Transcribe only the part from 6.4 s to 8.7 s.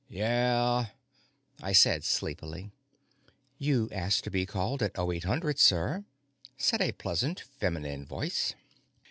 said a pleasant feminine voice.